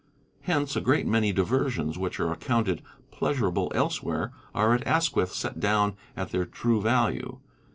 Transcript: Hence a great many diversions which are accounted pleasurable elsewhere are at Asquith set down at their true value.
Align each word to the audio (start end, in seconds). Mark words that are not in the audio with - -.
Hence 0.41 0.75
a 0.75 0.81
great 0.81 1.05
many 1.05 1.31
diversions 1.31 1.95
which 1.95 2.19
are 2.19 2.31
accounted 2.31 2.81
pleasurable 3.11 3.71
elsewhere 3.75 4.31
are 4.51 4.73
at 4.73 4.87
Asquith 4.87 5.31
set 5.31 5.59
down 5.59 5.95
at 6.17 6.31
their 6.31 6.45
true 6.45 6.81
value. 6.81 7.37